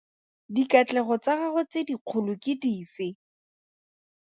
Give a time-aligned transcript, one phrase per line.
[0.53, 3.07] Dikatlego tsa gagwe tse dikgolo ke dife?